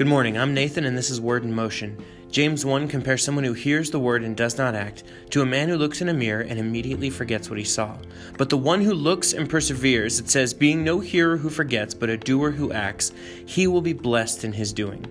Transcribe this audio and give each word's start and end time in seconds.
Good 0.00 0.08
morning, 0.08 0.38
I'm 0.38 0.54
Nathan, 0.54 0.86
and 0.86 0.96
this 0.96 1.10
is 1.10 1.20
Word 1.20 1.44
in 1.44 1.52
Motion. 1.52 2.02
James 2.30 2.64
1 2.64 2.88
compares 2.88 3.22
someone 3.22 3.44
who 3.44 3.52
hears 3.52 3.90
the 3.90 4.00
word 4.00 4.22
and 4.24 4.34
does 4.34 4.56
not 4.56 4.74
act 4.74 5.02
to 5.28 5.42
a 5.42 5.44
man 5.44 5.68
who 5.68 5.76
looks 5.76 6.00
in 6.00 6.08
a 6.08 6.14
mirror 6.14 6.40
and 6.40 6.58
immediately 6.58 7.10
forgets 7.10 7.50
what 7.50 7.58
he 7.58 7.66
saw. 7.66 7.98
But 8.38 8.48
the 8.48 8.56
one 8.56 8.80
who 8.80 8.94
looks 8.94 9.34
and 9.34 9.46
perseveres, 9.46 10.18
it 10.18 10.30
says, 10.30 10.54
being 10.54 10.82
no 10.82 11.00
hearer 11.00 11.36
who 11.36 11.50
forgets, 11.50 11.92
but 11.92 12.08
a 12.08 12.16
doer 12.16 12.50
who 12.50 12.72
acts, 12.72 13.12
he 13.44 13.66
will 13.66 13.82
be 13.82 13.92
blessed 13.92 14.42
in 14.42 14.54
his 14.54 14.72
doing. 14.72 15.04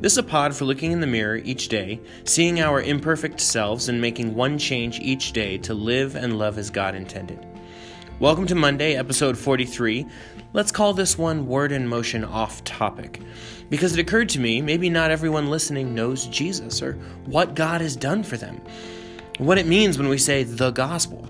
This 0.00 0.12
is 0.12 0.18
a 0.18 0.22
pod 0.22 0.56
for 0.56 0.64
looking 0.64 0.92
in 0.92 1.00
the 1.00 1.06
mirror 1.06 1.36
each 1.36 1.68
day, 1.68 2.00
seeing 2.24 2.60
our 2.60 2.80
imperfect 2.80 3.40
selves, 3.40 3.90
and 3.90 4.00
making 4.00 4.34
one 4.34 4.56
change 4.56 5.00
each 5.00 5.32
day 5.32 5.58
to 5.58 5.74
live 5.74 6.16
and 6.16 6.38
love 6.38 6.56
as 6.56 6.70
God 6.70 6.94
intended. 6.94 7.46
Welcome 8.20 8.46
to 8.48 8.54
Monday, 8.54 8.96
episode 8.96 9.38
43. 9.38 10.06
Let's 10.52 10.70
call 10.70 10.92
this 10.92 11.16
one 11.16 11.46
Word 11.46 11.72
in 11.72 11.88
Motion 11.88 12.22
off 12.22 12.62
topic. 12.64 13.18
Because 13.70 13.94
it 13.94 13.98
occurred 13.98 14.28
to 14.28 14.40
me, 14.40 14.60
maybe 14.60 14.90
not 14.90 15.10
everyone 15.10 15.48
listening 15.48 15.94
knows 15.94 16.26
Jesus 16.26 16.82
or 16.82 16.98
what 17.24 17.54
God 17.54 17.80
has 17.80 17.96
done 17.96 18.22
for 18.22 18.36
them, 18.36 18.60
what 19.38 19.56
it 19.56 19.64
means 19.64 19.96
when 19.96 20.10
we 20.10 20.18
say 20.18 20.42
the 20.42 20.70
gospel. 20.70 21.26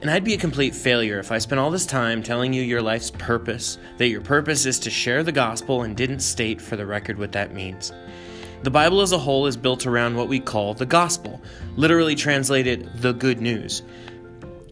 And 0.00 0.10
I'd 0.10 0.24
be 0.24 0.32
a 0.32 0.38
complete 0.38 0.74
failure 0.74 1.18
if 1.18 1.30
I 1.30 1.36
spent 1.36 1.58
all 1.58 1.70
this 1.70 1.84
time 1.84 2.22
telling 2.22 2.54
you 2.54 2.62
your 2.62 2.80
life's 2.80 3.10
purpose, 3.10 3.76
that 3.98 4.08
your 4.08 4.22
purpose 4.22 4.64
is 4.64 4.78
to 4.80 4.90
share 4.90 5.22
the 5.22 5.32
gospel, 5.32 5.82
and 5.82 5.94
didn't 5.94 6.20
state 6.20 6.62
for 6.62 6.76
the 6.76 6.86
record 6.86 7.18
what 7.18 7.32
that 7.32 7.52
means. 7.52 7.92
The 8.62 8.70
Bible 8.70 9.02
as 9.02 9.12
a 9.12 9.18
whole 9.18 9.46
is 9.46 9.58
built 9.58 9.86
around 9.86 10.16
what 10.16 10.28
we 10.28 10.40
call 10.40 10.72
the 10.72 10.86
gospel, 10.86 11.42
literally 11.76 12.14
translated 12.14 12.90
the 13.02 13.12
good 13.12 13.42
news. 13.42 13.82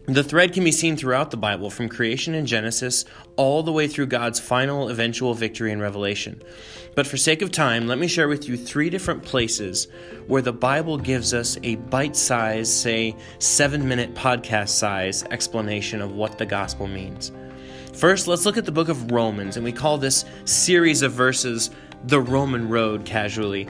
The 0.07 0.23
thread 0.23 0.53
can 0.53 0.63
be 0.63 0.71
seen 0.71 0.97
throughout 0.97 1.31
the 1.31 1.37
Bible, 1.37 1.71
from 1.71 1.89
creation 1.89 2.35
in 2.35 2.45
Genesis 2.45 3.05
all 3.37 3.63
the 3.63 3.71
way 3.71 3.87
through 3.87 4.05
God's 4.05 4.39
final 4.39 4.89
eventual 4.89 5.33
victory 5.33 5.71
in 5.71 5.81
Revelation. 5.81 6.43
But 6.93 7.07
for 7.07 7.17
sake 7.17 7.41
of 7.41 7.51
time, 7.51 7.87
let 7.87 7.97
me 7.97 8.07
share 8.07 8.27
with 8.27 8.47
you 8.47 8.55
three 8.55 8.91
different 8.91 9.23
places 9.23 9.87
where 10.27 10.43
the 10.43 10.53
Bible 10.53 10.99
gives 10.99 11.33
us 11.33 11.57
a 11.63 11.77
bite 11.77 12.15
sized, 12.15 12.71
say, 12.71 13.15
seven 13.39 13.87
minute 13.87 14.13
podcast 14.13 14.69
size 14.69 15.23
explanation 15.23 16.03
of 16.03 16.11
what 16.11 16.37
the 16.37 16.45
gospel 16.45 16.85
means. 16.85 17.31
First, 17.91 18.27
let's 18.27 18.45
look 18.45 18.57
at 18.57 18.65
the 18.65 18.71
book 18.71 18.89
of 18.89 19.11
Romans, 19.11 19.57
and 19.57 19.65
we 19.65 19.71
call 19.71 19.97
this 19.97 20.23
series 20.45 21.01
of 21.01 21.13
verses 21.13 21.71
the 22.03 22.21
Roman 22.21 22.69
Road 22.69 23.05
casually 23.05 23.67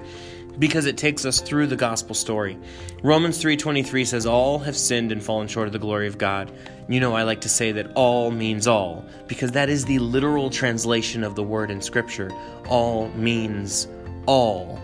because 0.59 0.85
it 0.85 0.97
takes 0.97 1.25
us 1.25 1.41
through 1.41 1.67
the 1.67 1.75
gospel 1.75 2.15
story. 2.15 2.57
Romans 3.03 3.41
3:23 3.41 4.05
says 4.05 4.25
all 4.25 4.59
have 4.59 4.77
sinned 4.77 5.11
and 5.11 5.21
fallen 5.21 5.47
short 5.47 5.67
of 5.67 5.73
the 5.73 5.79
glory 5.79 6.07
of 6.07 6.17
God. 6.17 6.51
You 6.87 6.99
know 6.99 7.13
I 7.13 7.23
like 7.23 7.41
to 7.41 7.49
say 7.49 7.71
that 7.73 7.91
all 7.95 8.31
means 8.31 8.67
all 8.67 9.05
because 9.27 9.51
that 9.51 9.69
is 9.69 9.85
the 9.85 9.99
literal 9.99 10.49
translation 10.49 11.23
of 11.23 11.35
the 11.35 11.43
word 11.43 11.71
in 11.71 11.81
scripture. 11.81 12.31
All 12.67 13.09
means 13.09 13.87
all 14.25 14.79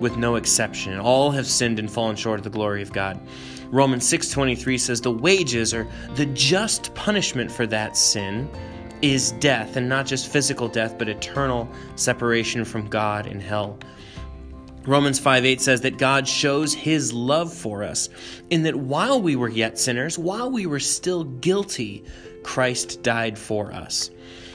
with 0.00 0.16
no 0.16 0.36
exception. 0.36 0.98
All 0.98 1.30
have 1.30 1.46
sinned 1.46 1.78
and 1.78 1.90
fallen 1.90 2.16
short 2.16 2.40
of 2.40 2.44
the 2.44 2.50
glory 2.50 2.82
of 2.82 2.92
God. 2.92 3.18
Romans 3.70 4.06
6:23 4.06 4.78
says 4.78 5.00
the 5.00 5.10
wages 5.10 5.74
or 5.74 5.86
the 6.14 6.26
just 6.26 6.94
punishment 6.94 7.50
for 7.50 7.66
that 7.66 7.96
sin 7.96 8.48
is 9.02 9.32
death 9.32 9.76
and 9.76 9.88
not 9.88 10.06
just 10.06 10.32
physical 10.32 10.68
death 10.68 10.96
but 10.98 11.08
eternal 11.08 11.68
separation 11.94 12.64
from 12.64 12.88
God 12.88 13.26
in 13.26 13.40
hell. 13.40 13.78
Romans 14.88 15.18
5 15.18 15.44
8 15.44 15.60
says 15.60 15.82
that 15.82 15.98
God 15.98 16.26
shows 16.26 16.72
his 16.72 17.12
love 17.12 17.52
for 17.52 17.84
us, 17.84 18.08
in 18.48 18.62
that 18.62 18.74
while 18.74 19.20
we 19.20 19.36
were 19.36 19.50
yet 19.50 19.78
sinners, 19.78 20.18
while 20.18 20.50
we 20.50 20.64
were 20.64 20.80
still 20.80 21.24
guilty, 21.24 22.02
Christ 22.42 23.02
died 23.02 23.38
for 23.38 23.70
us. 23.70 24.10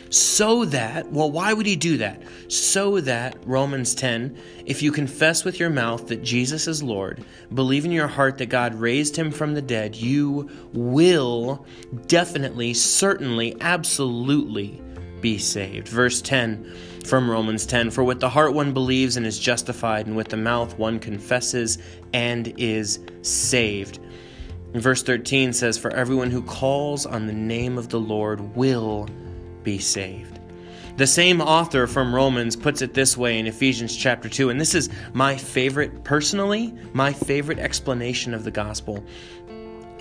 So 0.09 0.65
that, 0.65 1.11
well, 1.11 1.29
why 1.29 1.53
would 1.53 1.67
he 1.67 1.75
do 1.75 1.97
that? 1.97 2.23
So 2.47 2.99
that, 3.01 3.37
Romans 3.45 3.93
10, 3.93 4.35
if 4.65 4.81
you 4.81 4.91
confess 4.91 5.43
with 5.43 5.59
your 5.59 5.69
mouth 5.69 6.07
that 6.07 6.23
Jesus 6.23 6.67
is 6.67 6.81
Lord, 6.81 7.23
believe 7.53 7.85
in 7.85 7.91
your 7.91 8.07
heart 8.07 8.39
that 8.39 8.47
God 8.47 8.73
raised 8.73 9.15
him 9.15 9.31
from 9.31 9.53
the 9.53 9.61
dead, 9.61 9.95
you 9.95 10.49
will 10.73 11.63
definitely, 12.07 12.73
certainly, 12.73 13.55
absolutely 13.61 14.81
be 15.23 15.39
saved. 15.39 15.87
Verse 15.87 16.21
10 16.21 16.71
from 17.05 17.31
Romans 17.31 17.65
10 17.65 17.89
For 17.89 18.03
with 18.03 18.19
the 18.19 18.29
heart 18.29 18.53
one 18.53 18.73
believes 18.73 19.17
and 19.17 19.25
is 19.25 19.39
justified, 19.39 20.05
and 20.05 20.15
with 20.15 20.27
the 20.27 20.37
mouth 20.37 20.77
one 20.77 20.99
confesses 20.99 21.79
and 22.13 22.53
is 22.59 22.99
saved. 23.23 23.99
verse 24.73 25.01
13 25.01 25.53
says, 25.53 25.77
For 25.77 25.91
everyone 25.91 26.29
who 26.29 26.43
calls 26.43 27.05
on 27.05 27.25
the 27.25 27.33
name 27.33 27.77
of 27.77 27.89
the 27.89 27.99
Lord 27.99 28.55
will 28.55 29.07
be 29.63 29.79
saved. 29.79 30.41
The 30.95 31.07
same 31.07 31.41
author 31.41 31.87
from 31.87 32.13
Romans 32.13 32.55
puts 32.55 32.83
it 32.83 32.93
this 32.93 33.17
way 33.17 33.39
in 33.39 33.47
Ephesians 33.47 33.95
chapter 33.95 34.29
2, 34.29 34.51
and 34.51 34.61
this 34.61 34.75
is 34.75 34.89
my 35.13 35.35
favorite, 35.35 36.03
personally, 36.03 36.71
my 36.93 37.11
favorite 37.11 37.57
explanation 37.57 38.31
of 38.33 38.43
the 38.43 38.51
gospel. 38.51 39.03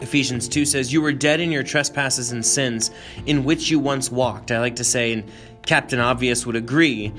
Ephesians 0.03 0.49
2 0.49 0.65
says, 0.65 0.93
You 0.93 1.01
were 1.01 1.13
dead 1.13 1.41
in 1.41 1.53
your 1.53 1.63
trespasses 1.63 2.33
and 2.33 2.45
sins 2.45 2.91
in 3.27 3.45
which 3.45 3.71
you 3.71 3.79
once 3.79 4.11
walked. 4.11 4.51
I 4.51 4.59
like 4.61 4.77
to 4.77 4.85
say, 4.85 5.13
and 5.13 5.25
Captain 5.65 6.01
Obvious 6.01 6.45
would 6.45 6.57
agree, 6.57 7.13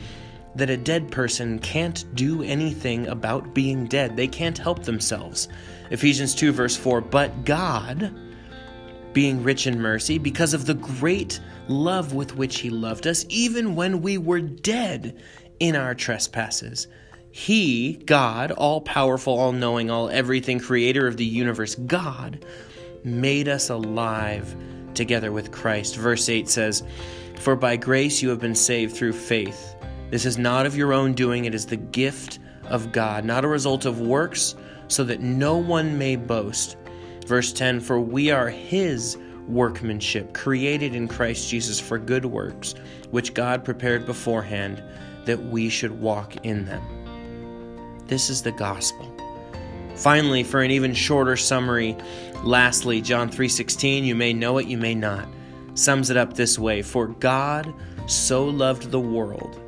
that 0.55 0.69
a 0.69 0.77
dead 0.77 1.09
person 1.09 1.59
can't 1.59 2.05
do 2.15 2.43
anything 2.43 3.07
about 3.07 3.53
being 3.53 3.87
dead. 3.87 4.15
They 4.15 4.27
can't 4.27 4.57
help 4.57 4.83
themselves. 4.83 5.47
Ephesians 5.89 6.35
2, 6.35 6.51
verse 6.51 6.75
4 6.75 7.01
But 7.01 7.45
God, 7.45 8.13
being 9.13 9.43
rich 9.43 9.67
in 9.67 9.79
mercy, 9.79 10.17
because 10.17 10.53
of 10.53 10.65
the 10.65 10.75
great 10.75 11.39
love 11.67 12.13
with 12.13 12.35
which 12.35 12.59
He 12.59 12.69
loved 12.69 13.07
us, 13.07 13.25
even 13.29 13.75
when 13.75 14.01
we 14.01 14.17
were 14.17 14.41
dead 14.41 15.17
in 15.59 15.75
our 15.75 15.95
trespasses, 15.95 16.87
He, 17.31 17.93
God, 17.93 18.51
all 18.51 18.81
powerful, 18.81 19.39
all 19.39 19.53
knowing, 19.53 19.89
all 19.89 20.09
everything, 20.09 20.59
creator 20.59 21.07
of 21.07 21.17
the 21.17 21.25
universe, 21.25 21.75
God, 21.75 22.45
made 23.03 23.47
us 23.47 23.69
alive 23.69 24.55
together 24.93 25.31
with 25.31 25.51
Christ. 25.51 25.95
Verse 25.95 26.29
8 26.29 26.47
says, 26.47 26.83
For 27.39 27.55
by 27.55 27.75
grace 27.75 28.21
you 28.21 28.29
have 28.29 28.39
been 28.39 28.55
saved 28.55 28.95
through 28.95 29.13
faith. 29.13 29.75
This 30.09 30.25
is 30.25 30.37
not 30.37 30.65
of 30.65 30.77
your 30.77 30.93
own 30.93 31.13
doing, 31.13 31.45
it 31.45 31.55
is 31.55 31.65
the 31.65 31.77
gift 31.77 32.39
of 32.65 32.91
God, 32.91 33.25
not 33.25 33.45
a 33.45 33.47
result 33.47 33.85
of 33.85 34.01
works, 34.01 34.55
so 34.87 35.03
that 35.03 35.21
no 35.21 35.57
one 35.57 35.97
may 35.97 36.15
boast. 36.15 36.77
Verse 37.25 37.51
10 37.51 37.79
For 37.79 37.99
we 37.99 38.29
are 38.31 38.49
His 38.49 39.17
workmanship, 39.47 40.33
created 40.33 40.95
in 40.95 41.07
Christ 41.07 41.49
Jesus 41.49 41.79
for 41.79 41.97
good 41.97 42.25
works, 42.25 42.75
which 43.11 43.33
God 43.33 43.65
prepared 43.65 44.05
beforehand 44.05 44.83
that 45.25 45.43
we 45.45 45.69
should 45.69 45.99
walk 45.99 46.35
in 46.45 46.65
them. 46.65 46.83
This 48.07 48.29
is 48.29 48.41
the 48.41 48.51
gospel. 48.51 49.09
Finally, 49.95 50.43
for 50.43 50.61
an 50.61 50.71
even 50.71 50.93
shorter 50.93 51.37
summary, 51.37 51.95
lastly, 52.43 53.01
John 53.01 53.29
3:16, 53.29 54.03
you 54.03 54.15
may 54.15 54.33
know 54.33 54.57
it, 54.57 54.67
you 54.67 54.77
may 54.77 54.95
not, 54.95 55.27
sums 55.75 56.09
it 56.09 56.17
up 56.17 56.33
this 56.33 56.57
way, 56.59 56.81
for 56.81 57.07
God 57.07 57.73
so 58.07 58.45
loved 58.45 58.91
the 58.91 58.99
world. 58.99 59.59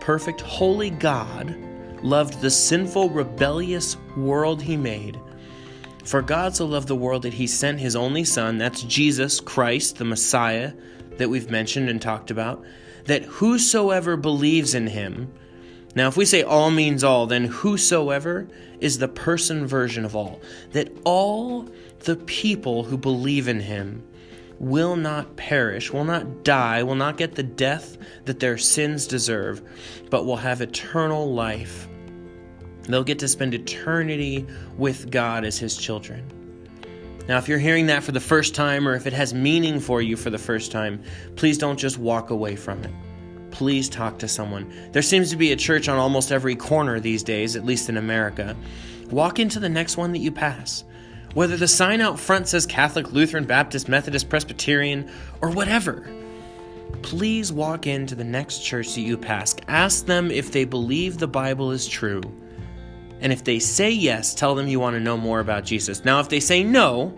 Perfect 0.00 0.40
holy 0.40 0.90
God 0.90 1.56
loved 2.02 2.40
the 2.40 2.50
sinful 2.50 3.10
rebellious 3.10 3.96
world 4.16 4.62
he 4.62 4.76
made. 4.76 5.18
For 6.04 6.22
God 6.22 6.56
so 6.56 6.66
loved 6.66 6.88
the 6.88 6.96
world 6.96 7.22
that 7.22 7.34
he 7.34 7.46
sent 7.46 7.78
his 7.78 7.94
only 7.94 8.24
son, 8.24 8.58
that's 8.58 8.82
Jesus 8.82 9.40
Christ, 9.40 9.96
the 9.96 10.04
Messiah 10.04 10.72
that 11.18 11.28
we've 11.28 11.50
mentioned 11.50 11.88
and 11.88 12.00
talked 12.00 12.30
about, 12.30 12.64
that 13.04 13.24
whosoever 13.24 14.16
believes 14.16 14.74
in 14.74 14.86
him 14.86 15.30
now, 15.94 16.06
if 16.06 16.16
we 16.16 16.24
say 16.24 16.42
all 16.42 16.70
means 16.70 17.02
all, 17.02 17.26
then 17.26 17.44
whosoever 17.44 18.46
is 18.80 18.98
the 18.98 19.08
person 19.08 19.66
version 19.66 20.04
of 20.04 20.14
all. 20.14 20.40
That 20.72 20.96
all 21.04 21.68
the 22.00 22.16
people 22.16 22.84
who 22.84 22.96
believe 22.96 23.48
in 23.48 23.60
him 23.60 24.06
will 24.60 24.94
not 24.94 25.36
perish, 25.36 25.92
will 25.92 26.04
not 26.04 26.44
die, 26.44 26.82
will 26.82 26.94
not 26.94 27.16
get 27.16 27.34
the 27.34 27.42
death 27.42 27.96
that 28.26 28.40
their 28.40 28.56
sins 28.56 29.06
deserve, 29.06 29.62
but 30.10 30.26
will 30.26 30.36
have 30.36 30.60
eternal 30.60 31.32
life. 31.32 31.88
They'll 32.82 33.04
get 33.04 33.18
to 33.20 33.28
spend 33.28 33.54
eternity 33.54 34.46
with 34.76 35.10
God 35.10 35.44
as 35.44 35.58
his 35.58 35.76
children. 35.76 36.24
Now, 37.28 37.38
if 37.38 37.48
you're 37.48 37.58
hearing 37.58 37.86
that 37.86 38.02
for 38.02 38.12
the 38.12 38.20
first 38.20 38.54
time, 38.54 38.86
or 38.86 38.94
if 38.94 39.06
it 39.06 39.12
has 39.12 39.34
meaning 39.34 39.80
for 39.80 40.02
you 40.02 40.16
for 40.16 40.30
the 40.30 40.38
first 40.38 40.72
time, 40.72 41.02
please 41.36 41.58
don't 41.58 41.78
just 41.78 41.98
walk 41.98 42.30
away 42.30 42.56
from 42.56 42.82
it 42.84 42.92
please 43.60 43.90
talk 43.90 44.18
to 44.18 44.26
someone. 44.26 44.72
There 44.92 45.02
seems 45.02 45.28
to 45.28 45.36
be 45.36 45.52
a 45.52 45.56
church 45.56 45.86
on 45.86 45.98
almost 45.98 46.32
every 46.32 46.56
corner 46.56 46.98
these 46.98 47.22
days, 47.22 47.56
at 47.56 47.66
least 47.66 47.90
in 47.90 47.98
America. 47.98 48.56
Walk 49.10 49.38
into 49.38 49.60
the 49.60 49.68
next 49.68 49.98
one 49.98 50.12
that 50.12 50.20
you 50.20 50.32
pass. 50.32 50.82
Whether 51.34 51.58
the 51.58 51.68
sign 51.68 52.00
out 52.00 52.18
front 52.18 52.48
says 52.48 52.64
Catholic, 52.64 53.12
Lutheran, 53.12 53.44
Baptist, 53.44 53.86
Methodist, 53.86 54.30
Presbyterian, 54.30 55.10
or 55.42 55.50
whatever, 55.50 56.08
please 57.02 57.52
walk 57.52 57.86
into 57.86 58.14
the 58.14 58.24
next 58.24 58.60
church 58.60 58.94
that 58.94 59.02
you 59.02 59.18
pass. 59.18 59.54
Ask 59.68 60.06
them 60.06 60.30
if 60.30 60.52
they 60.52 60.64
believe 60.64 61.18
the 61.18 61.28
Bible 61.28 61.70
is 61.70 61.86
true. 61.86 62.22
And 63.20 63.30
if 63.30 63.44
they 63.44 63.58
say 63.58 63.90
yes, 63.90 64.34
tell 64.34 64.54
them 64.54 64.68
you 64.68 64.80
want 64.80 64.94
to 64.94 65.00
know 65.00 65.18
more 65.18 65.40
about 65.40 65.66
Jesus. 65.66 66.02
Now, 66.02 66.18
if 66.18 66.30
they 66.30 66.40
say 66.40 66.64
no, 66.64 67.12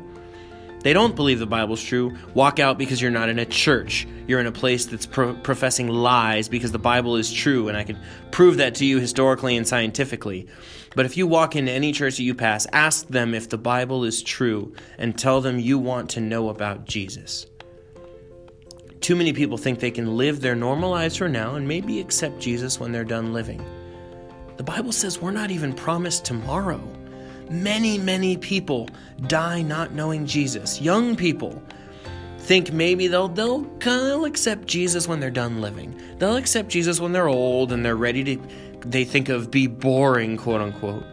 they 0.83 0.93
don't 0.93 1.15
believe 1.15 1.39
the 1.39 1.47
Bible's 1.47 1.83
true, 1.83 2.17
walk 2.35 2.59
out 2.59 2.79
because 2.79 3.01
you're 3.01 3.11
not 3.11 3.29
in 3.29 3.39
a 3.39 3.47
church. 3.47 4.07
You're 4.27 4.41
in 4.41 4.47
a 4.47 4.53
place 4.53 4.87
that's 4.87 5.07
pro- 5.07 5.35
professing 5.35 5.89
lies 5.89 6.49
because 6.49 6.73
the 6.73 6.79
Bible 6.79 7.17
is 7.17 7.33
true, 7.33 7.69
and 7.69 7.77
I 7.77 7.85
can 7.85 7.99
prove 8.31 8.57
that 8.57 8.75
to 8.77 8.85
you 8.85 8.99
historically 8.99 9.57
and 9.57 9.67
scientifically. 9.67 10.49
But 10.95 11.07
if 11.07 11.17
you 11.17 11.27
walk 11.27 11.57
into 11.57 11.73
any 11.73 11.93
church 11.93 12.17
that 12.17 12.23
you 12.23 12.35
pass, 12.35 12.67
ask 12.73 13.07
them 13.09 13.35
if 13.35 13.49
the 13.49 13.59
Bible 13.59 14.05
is 14.05 14.23
true 14.23 14.75
and 14.99 15.17
tell 15.17 15.41
them 15.41 15.59
you 15.59 15.79
want 15.79 16.11
to 16.11 16.21
know 16.21 16.49
about 16.49 16.85
Jesus. 16.85 17.47
Too 19.01 19.17
many 19.17 19.33
people 19.33 19.59
think 19.59 19.81
they 19.81 19.91
can 19.91 20.17
live 20.17 20.41
their 20.41 20.55
normal 20.55 20.91
lives 20.91 21.17
for 21.17 21.29
now 21.29 21.55
and 21.57 21.67
maybe 21.67 21.99
accept 21.99 22.39
Jesus 22.39 22.79
when 22.79 22.93
they're 22.93 23.05
done 23.05 23.33
living. 23.33 23.65
The 24.59 24.63
Bible 24.63 24.93
says 24.93 25.21
we're 25.21 25.33
not 25.33 25.51
even 25.51 25.73
promised 25.73 26.25
tomorrow. 26.25 26.81
Many, 27.53 27.99
many 27.99 28.39
people 28.39 28.89
die 29.27 29.61
not 29.61 29.93
knowing 29.93 30.25
Jesus. 30.25 30.81
Young 30.81 31.15
people 31.17 31.63
think 32.39 32.73
maybe 32.73 33.09
they'll 33.09 33.29
they'll 33.29 34.25
accept 34.25 34.67
Jesus 34.67 35.07
when 35.07 35.21
they're 35.21 35.31
done 35.31 35.61
living. 35.61 36.01
They'll 36.19 36.37
accept 36.37 36.71
Jesus 36.71 36.99
when 36.99 37.13
they're 37.13 37.29
old 37.29 37.71
and 37.71 37.85
they're 37.85 37.95
ready 37.95 38.25
to 38.25 38.43
they 38.81 39.05
think 39.05 39.29
of 39.29 39.51
be 39.51 39.67
boring, 39.67 40.39
quote 40.39 40.63
unquote. 40.63 41.05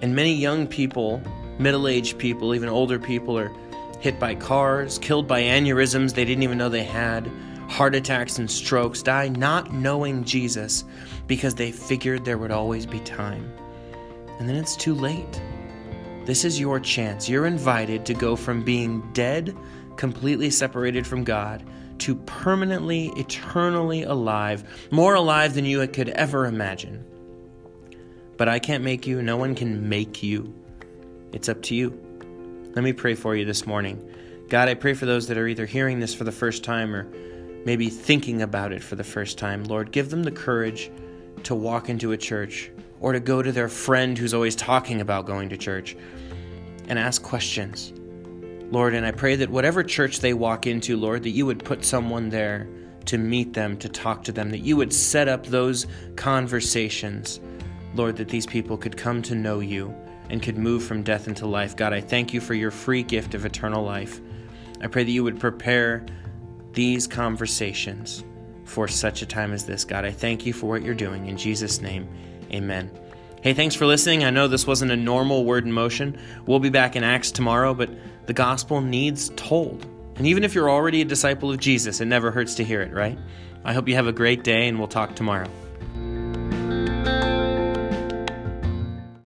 And 0.00 0.16
many 0.16 0.34
young 0.34 0.66
people, 0.66 1.22
middle-aged 1.60 2.18
people, 2.18 2.52
even 2.52 2.68
older 2.68 2.98
people 2.98 3.38
are 3.38 3.52
hit 4.00 4.18
by 4.18 4.34
cars, 4.34 4.98
killed 4.98 5.28
by 5.28 5.42
aneurysms 5.42 6.12
they 6.12 6.24
didn't 6.24 6.42
even 6.42 6.58
know 6.58 6.68
they 6.68 6.82
had, 6.82 7.30
heart 7.68 7.94
attacks 7.94 8.38
and 8.38 8.50
strokes, 8.50 9.00
die 9.00 9.28
not 9.28 9.72
knowing 9.72 10.24
Jesus 10.24 10.84
because 11.28 11.54
they 11.54 11.70
figured 11.70 12.24
there 12.24 12.36
would 12.36 12.50
always 12.50 12.84
be 12.84 12.98
time 13.00 13.50
and 14.38 14.48
then 14.48 14.56
it's 14.56 14.76
too 14.76 14.94
late. 14.94 15.40
This 16.24 16.44
is 16.44 16.58
your 16.58 16.80
chance. 16.80 17.28
You're 17.28 17.46
invited 17.46 18.04
to 18.06 18.14
go 18.14 18.36
from 18.36 18.62
being 18.62 19.00
dead, 19.12 19.56
completely 19.96 20.50
separated 20.50 21.06
from 21.06 21.24
God, 21.24 21.64
to 21.98 22.16
permanently, 22.16 23.12
eternally 23.16 24.02
alive, 24.02 24.88
more 24.90 25.14
alive 25.14 25.54
than 25.54 25.64
you 25.64 25.86
could 25.88 26.08
ever 26.10 26.46
imagine. 26.46 27.04
But 28.36 28.48
I 28.48 28.58
can't 28.58 28.84
make 28.84 29.06
you, 29.06 29.22
no 29.22 29.36
one 29.36 29.54
can 29.54 29.88
make 29.88 30.22
you. 30.22 30.52
It's 31.32 31.48
up 31.48 31.62
to 31.62 31.74
you. 31.74 31.98
Let 32.74 32.84
me 32.84 32.92
pray 32.92 33.14
for 33.14 33.34
you 33.34 33.44
this 33.44 33.66
morning. 33.66 34.06
God, 34.48 34.68
I 34.68 34.74
pray 34.74 34.94
for 34.94 35.06
those 35.06 35.26
that 35.28 35.38
are 35.38 35.48
either 35.48 35.64
hearing 35.64 36.00
this 36.00 36.14
for 36.14 36.24
the 36.24 36.32
first 36.32 36.62
time 36.62 36.94
or 36.94 37.04
maybe 37.64 37.88
thinking 37.88 38.42
about 38.42 38.72
it 38.72 38.82
for 38.82 38.96
the 38.96 39.04
first 39.04 39.38
time. 39.38 39.64
Lord, 39.64 39.90
give 39.90 40.10
them 40.10 40.22
the 40.22 40.30
courage 40.30 40.90
to 41.44 41.54
walk 41.54 41.88
into 41.88 42.12
a 42.12 42.16
church 42.16 42.70
or 43.00 43.12
to 43.12 43.20
go 43.20 43.42
to 43.42 43.52
their 43.52 43.68
friend 43.68 44.16
who's 44.16 44.34
always 44.34 44.56
talking 44.56 45.00
about 45.00 45.26
going 45.26 45.48
to 45.50 45.56
church 45.56 45.96
and 46.88 46.98
ask 46.98 47.22
questions. 47.22 47.92
Lord, 48.70 48.94
and 48.94 49.06
I 49.06 49.12
pray 49.12 49.36
that 49.36 49.50
whatever 49.50 49.82
church 49.82 50.20
they 50.20 50.34
walk 50.34 50.66
into, 50.66 50.96
Lord, 50.96 51.22
that 51.22 51.30
you 51.30 51.46
would 51.46 51.64
put 51.64 51.84
someone 51.84 52.30
there 52.30 52.68
to 53.04 53.18
meet 53.18 53.52
them, 53.52 53.76
to 53.78 53.88
talk 53.88 54.24
to 54.24 54.32
them, 54.32 54.50
that 54.50 54.60
you 54.60 54.76
would 54.76 54.92
set 54.92 55.28
up 55.28 55.46
those 55.46 55.86
conversations, 56.16 57.40
Lord, 57.94 58.16
that 58.16 58.28
these 58.28 58.46
people 58.46 58.76
could 58.76 58.96
come 58.96 59.22
to 59.22 59.34
know 59.34 59.60
you 59.60 59.94
and 60.28 60.42
could 60.42 60.58
move 60.58 60.82
from 60.82 61.04
death 61.04 61.28
into 61.28 61.46
life. 61.46 61.76
God, 61.76 61.92
I 61.92 62.00
thank 62.00 62.34
you 62.34 62.40
for 62.40 62.54
your 62.54 62.72
free 62.72 63.04
gift 63.04 63.34
of 63.34 63.44
eternal 63.44 63.84
life. 63.84 64.20
I 64.80 64.88
pray 64.88 65.04
that 65.04 65.10
you 65.10 65.22
would 65.22 65.38
prepare 65.38 66.04
these 66.72 67.06
conversations 67.06 68.24
for 68.64 68.88
such 68.88 69.22
a 69.22 69.26
time 69.26 69.52
as 69.52 69.64
this. 69.64 69.84
God, 69.84 70.04
I 70.04 70.10
thank 70.10 70.44
you 70.44 70.52
for 70.52 70.66
what 70.66 70.82
you're 70.82 70.94
doing. 70.94 71.26
In 71.26 71.36
Jesus' 71.36 71.80
name, 71.80 72.08
Amen. 72.52 72.90
Hey, 73.42 73.54
thanks 73.54 73.74
for 73.74 73.86
listening. 73.86 74.24
I 74.24 74.30
know 74.30 74.48
this 74.48 74.66
wasn't 74.66 74.90
a 74.90 74.96
normal 74.96 75.44
word 75.44 75.64
in 75.64 75.72
motion. 75.72 76.18
We'll 76.46 76.58
be 76.58 76.70
back 76.70 76.96
in 76.96 77.04
Acts 77.04 77.30
tomorrow, 77.30 77.74
but 77.74 77.90
the 78.26 78.32
gospel 78.32 78.80
needs 78.80 79.30
told. 79.36 79.86
And 80.16 80.26
even 80.26 80.42
if 80.42 80.54
you're 80.54 80.70
already 80.70 81.02
a 81.02 81.04
disciple 81.04 81.50
of 81.50 81.58
Jesus, 81.58 82.00
it 82.00 82.06
never 82.06 82.30
hurts 82.30 82.56
to 82.56 82.64
hear 82.64 82.82
it, 82.82 82.92
right? 82.92 83.18
I 83.64 83.72
hope 83.72 83.88
you 83.88 83.94
have 83.94 84.06
a 84.06 84.12
great 84.12 84.42
day, 84.42 84.68
and 84.68 84.78
we'll 84.78 84.88
talk 84.88 85.14
tomorrow. 85.14 85.48